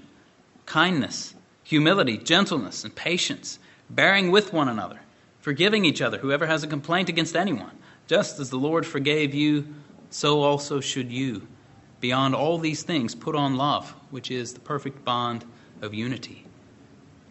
[0.67, 5.01] kindness, humility, gentleness, and patience, bearing with one another,
[5.39, 7.71] forgiving each other, whoever has a complaint against anyone.
[8.07, 9.75] Just as the Lord forgave you,
[10.11, 11.49] so also should you.
[12.01, 15.47] Beyond all these things, put on love, which is the perfect bond
[15.81, 16.45] of unity.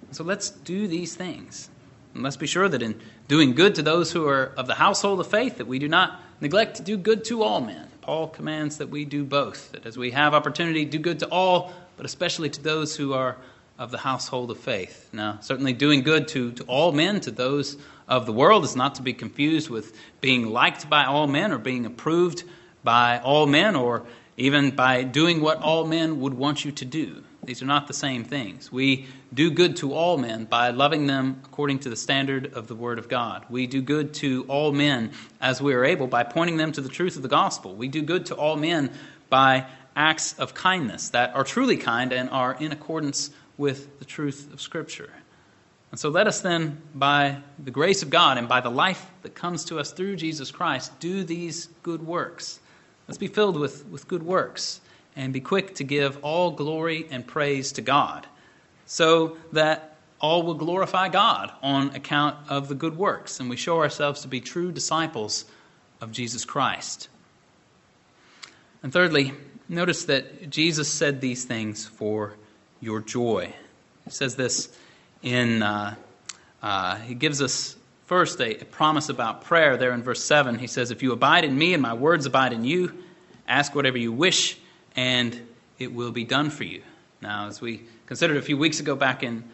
[0.10, 1.70] So let's do these things.
[2.16, 5.20] And let's be sure that in doing good to those who are of the household
[5.20, 7.89] of faith, that we do not neglect to do good to all men.
[8.10, 11.72] Paul commands that we do both, that as we have opportunity, do good to all,
[11.96, 13.38] but especially to those who are
[13.78, 15.08] of the household of faith.
[15.14, 18.96] Now, certainly doing good to, to all men, to those of the world, is not
[18.96, 22.46] to be confused with being liked by all men or being approved
[22.84, 27.24] by all men or even by doing what all men would want you to do.
[27.50, 28.72] These are not the same things.
[28.72, 32.76] We do good to all men by loving them according to the standard of the
[32.76, 33.44] Word of God.
[33.50, 36.90] We do good to all men as we are able by pointing them to the
[36.90, 37.74] truth of the gospel.
[37.74, 38.92] We do good to all men
[39.32, 44.54] by acts of kindness that are truly kind and are in accordance with the truth
[44.54, 45.10] of Scripture.
[45.90, 49.34] And so let us then, by the grace of God and by the life that
[49.34, 52.60] comes to us through Jesus Christ, do these good works
[53.10, 54.82] Let's be filled with, with good works
[55.20, 58.26] and be quick to give all glory and praise to God
[58.86, 63.80] so that all will glorify God on account of the good works and we show
[63.80, 65.44] ourselves to be true disciples
[66.00, 67.10] of Jesus Christ.
[68.82, 69.34] And thirdly,
[69.68, 72.36] notice that Jesus said these things for
[72.80, 73.54] your joy.
[74.06, 74.70] He says this
[75.22, 75.96] in, uh,
[76.64, 80.58] uh, he gives us First, a, a promise about prayer there in verse 7.
[80.58, 82.92] He says, If you abide in me and my words abide in you,
[83.48, 84.58] ask whatever you wish,
[85.00, 85.40] and
[85.78, 86.84] it will be done for you.
[87.22, 89.46] Now, as we considered a few weeks ago back in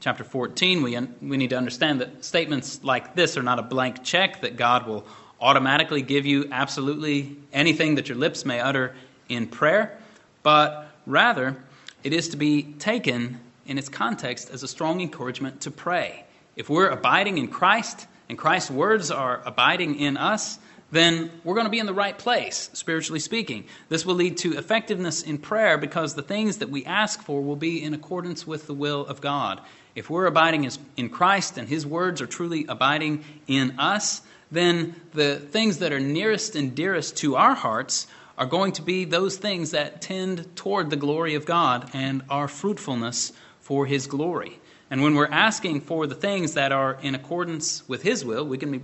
[0.00, 3.62] chapter 14, we, un- we need to understand that statements like this are not a
[3.62, 5.04] blank check that God will
[5.42, 8.94] automatically give you absolutely anything that your lips may utter
[9.28, 9.98] in prayer,
[10.42, 11.54] but rather
[12.02, 16.24] it is to be taken in its context as a strong encouragement to pray.
[16.56, 20.58] If we're abiding in Christ and Christ's words are abiding in us,
[20.94, 23.64] then we're going to be in the right place, spiritually speaking.
[23.88, 27.56] This will lead to effectiveness in prayer because the things that we ask for will
[27.56, 29.60] be in accordance with the will of God.
[29.94, 35.36] If we're abiding in Christ and His words are truly abiding in us, then the
[35.36, 39.70] things that are nearest and dearest to our hearts are going to be those things
[39.70, 44.58] that tend toward the glory of God and our fruitfulness for His glory.
[44.90, 48.58] And when we're asking for the things that are in accordance with His will, we
[48.58, 48.80] can be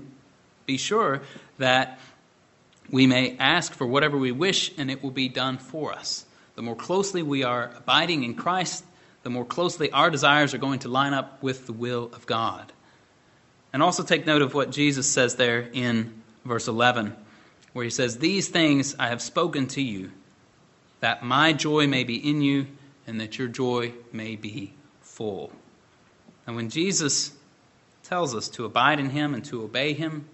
[0.77, 1.23] sure
[1.59, 1.99] that
[2.91, 6.25] we may ask for whatever we wish and it will be done for us.
[6.57, 8.85] The more closely we are abiding in Christ,
[9.23, 12.73] the more closely our desires are going to line up with the will of God.
[13.73, 17.15] And also take note of what Jesus says there in verse 11,
[17.73, 20.11] where he says, These things I have spoken to you,
[21.01, 22.67] that my joy may be in you
[23.07, 25.53] and that your joy may be full.
[26.47, 27.33] And when Jesus
[28.03, 30.29] tells us to abide in him and to obey him,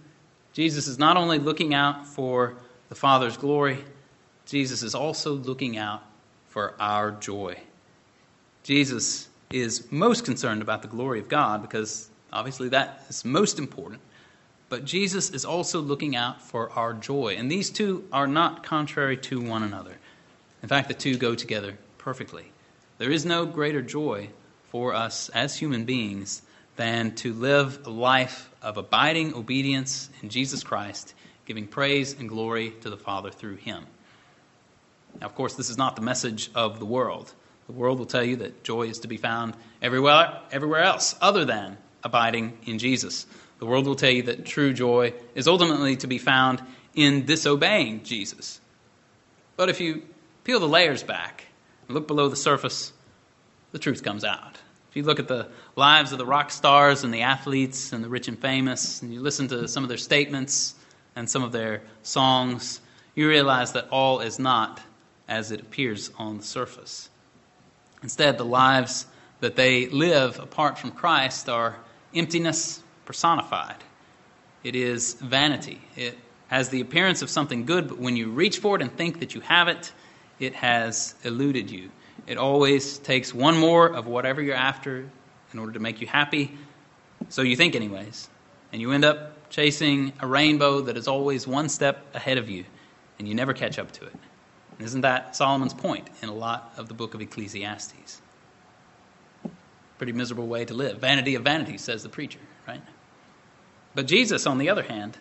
[0.57, 2.55] Jesus is not only looking out for
[2.89, 3.77] the Father's glory,
[4.47, 6.01] Jesus is also looking out
[6.47, 7.59] for our joy.
[8.63, 14.01] Jesus is most concerned about the glory of God because obviously that is most important.
[14.67, 17.35] But Jesus is also looking out for our joy.
[17.37, 19.97] And these two are not contrary to one another.
[20.63, 22.51] In fact, the two go together perfectly.
[22.97, 24.29] There is no greater joy
[24.71, 26.41] for us as human beings
[26.77, 31.13] than to live a life of abiding obedience in Jesus Christ,
[31.45, 33.85] giving praise and glory to the Father through Him.
[35.19, 37.33] Now, of course, this is not the message of the world.
[37.65, 41.43] The world will tell you that joy is to be found everywhere, everywhere else other
[41.43, 43.25] than abiding in Jesus.
[43.59, 46.61] The world will tell you that true joy is ultimately to be found
[46.93, 48.61] in disobeying Jesus.
[49.55, 50.03] But if you
[50.43, 51.45] peel the layers back
[51.87, 52.93] and look below the surface,
[53.71, 54.59] the truth comes out.
[54.89, 55.47] If you look at the
[55.77, 59.21] lives of the rock stars and the athletes and the rich and famous, and you
[59.21, 60.73] listen to some of their statements
[61.15, 62.81] and some of their songs,
[63.13, 64.81] you realize that all is not
[65.27, 67.09] as it appears on the surface.
[68.01, 69.05] Instead, the lives
[69.39, 71.77] that they live apart from Christ are
[72.13, 73.77] emptiness personified.
[74.63, 75.79] It is vanity.
[75.95, 76.17] It
[76.47, 79.35] has the appearance of something good, but when you reach for it and think that
[79.35, 79.91] you have it,
[80.39, 81.91] it has eluded you.
[82.25, 85.07] It always takes one more of whatever you're after
[85.57, 86.55] in order to make you happy.
[87.29, 88.29] So you think, anyways.
[88.71, 92.63] And you end up chasing a rainbow that is always one step ahead of you,
[93.17, 94.13] and you never catch up to it.
[94.77, 98.21] And isn't that Solomon's point in a lot of the book of Ecclesiastes?
[99.97, 100.99] Pretty miserable way to live.
[100.99, 102.81] Vanity of vanity, says the preacher, right?
[103.95, 105.17] But Jesus, on the other hand,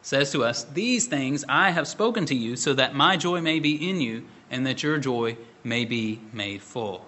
[0.00, 3.58] says to us, These things I have spoken to you so that my joy may
[3.58, 7.04] be in you and that your joy may be made full.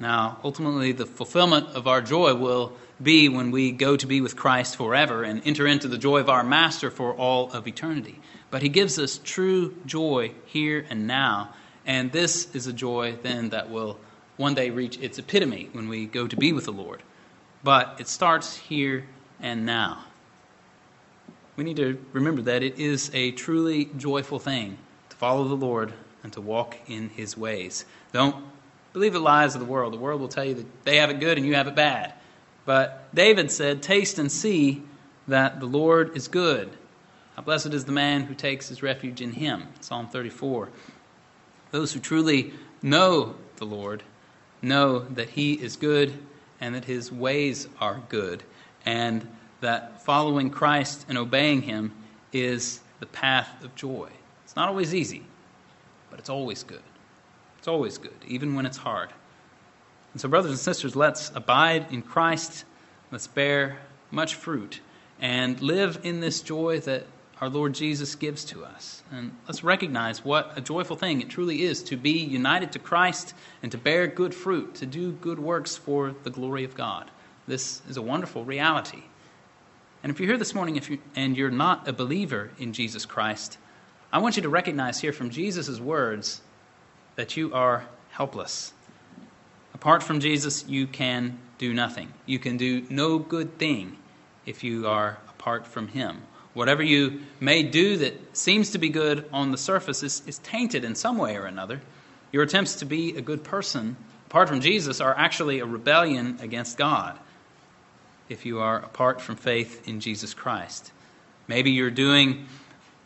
[0.00, 2.72] Now, ultimately, the fulfillment of our joy will
[3.02, 6.28] be when we go to be with Christ forever and enter into the joy of
[6.28, 8.20] our Master for all of eternity.
[8.50, 11.54] But He gives us true joy here and now,
[11.86, 13.98] and this is a joy then that will
[14.36, 17.02] one day reach its epitome when we go to be with the Lord.
[17.62, 19.06] But it starts here
[19.40, 20.04] and now.
[21.56, 24.76] We need to remember that it is a truly joyful thing
[25.10, 27.84] to follow the Lord and to walk in his ways.
[28.12, 28.44] Don't
[28.94, 29.92] believe the lies of the world.
[29.92, 32.14] The world will tell you that they have it good and you have it bad.
[32.64, 34.82] But David said, Taste and see
[35.28, 36.70] that the Lord is good.
[37.36, 39.66] How blessed is the man who takes his refuge in him.
[39.80, 40.70] Psalm 34.
[41.72, 44.04] Those who truly know the Lord
[44.62, 46.14] know that he is good
[46.60, 48.44] and that his ways are good,
[48.86, 49.26] and
[49.60, 51.92] that following Christ and obeying him
[52.32, 54.08] is the path of joy.
[54.44, 55.24] It's not always easy,
[56.10, 56.80] but it's always good.
[57.64, 59.08] It's always good, even when it's hard.
[60.12, 62.66] And so, brothers and sisters, let's abide in Christ.
[63.10, 63.78] Let's bear
[64.10, 64.82] much fruit
[65.18, 67.06] and live in this joy that
[67.40, 69.02] our Lord Jesus gives to us.
[69.10, 73.32] And let's recognize what a joyful thing it truly is to be united to Christ
[73.62, 77.10] and to bear good fruit, to do good works for the glory of God.
[77.46, 79.04] This is a wonderful reality.
[80.02, 83.56] And if you're here this morning you, and you're not a believer in Jesus Christ,
[84.12, 86.42] I want you to recognize here from Jesus' words
[87.16, 88.72] that you are helpless.
[89.74, 92.12] Apart from Jesus, you can do nothing.
[92.26, 93.96] You can do no good thing
[94.46, 96.22] if you are apart from Him.
[96.54, 100.84] Whatever you may do that seems to be good on the surface is, is tainted
[100.84, 101.80] in some way or another.
[102.32, 103.96] Your attempts to be a good person,
[104.26, 107.18] apart from Jesus, are actually a rebellion against God
[108.28, 110.92] if you are apart from faith in Jesus Christ.
[111.46, 112.46] Maybe you're doing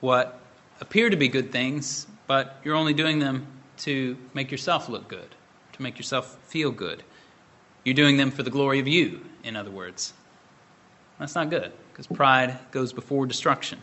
[0.00, 0.40] what
[0.80, 3.46] appear to be good things, but you're only doing them
[3.78, 5.34] to make yourself look good,
[5.72, 7.02] to make yourself feel good.
[7.84, 10.12] You're doing them for the glory of you, in other words.
[11.18, 13.80] That's not good, because pride goes before destruction.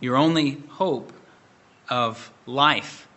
[0.00, 1.12] Your only hope
[1.88, 3.08] of life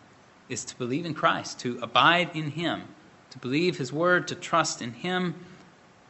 [0.50, 2.84] is to believe in Christ, to abide in Him,
[3.32, 5.36] to believe His word, to trust in Him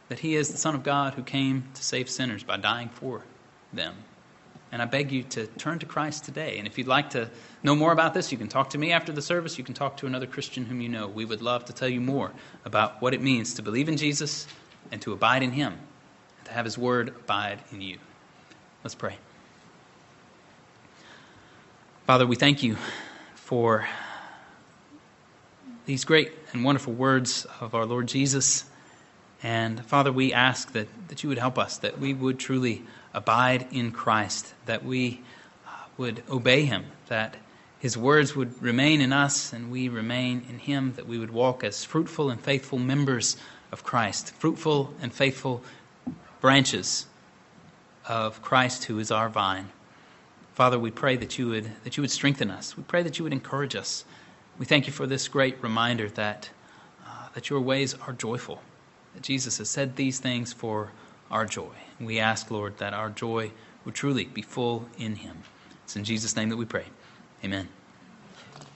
[0.08, 3.22] that He is the Son of God who came to save sinners by dying for
[3.72, 3.94] them.
[4.74, 6.58] And I beg you to turn to Christ today.
[6.58, 7.30] And if you'd like to
[7.62, 9.56] know more about this, you can talk to me after the service.
[9.56, 11.06] You can talk to another Christian whom you know.
[11.06, 12.32] We would love to tell you more
[12.64, 14.48] about what it means to believe in Jesus
[14.90, 17.98] and to abide in Him, and to have His Word abide in you.
[18.82, 19.16] Let's pray.
[22.08, 22.76] Father, we thank you
[23.36, 23.86] for
[25.86, 28.64] these great and wonderful words of our Lord Jesus.
[29.40, 32.82] And Father, we ask that, that you would help us, that we would truly
[33.14, 35.22] abide in Christ, that we
[35.66, 37.36] uh, would obey him, that
[37.78, 41.62] his words would remain in us and we remain in him, that we would walk
[41.62, 43.36] as fruitful and faithful members
[43.70, 45.62] of Christ, fruitful and faithful
[46.40, 47.06] branches
[48.06, 49.70] of Christ who is our vine.
[50.54, 52.76] Father, we pray that you would that you would strengthen us.
[52.76, 54.04] We pray that you would encourage us.
[54.58, 56.50] We thank you for this great reminder that
[57.04, 58.62] uh, that your ways are joyful.
[59.14, 60.92] That Jesus has said these things for
[61.34, 61.74] our joy.
[62.00, 63.50] We ask, Lord, that our joy
[63.84, 65.38] would truly be full in him.
[65.82, 66.86] It's in Jesus' name that we pray.
[67.44, 67.68] Amen.